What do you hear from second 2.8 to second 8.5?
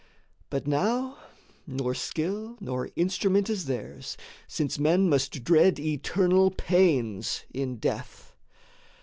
instrument is theirs, Since men must dread eternal pains in death.